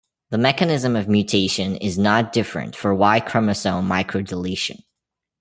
The 0.31 0.39
mechanism 0.39 0.95
of 0.95 1.07
mutation 1.07 1.75
is 1.75 1.95
not 1.99 2.33
different 2.33 2.75
for 2.75 2.91
Y-chromosome 2.91 3.87
microdeletion. 3.87 4.79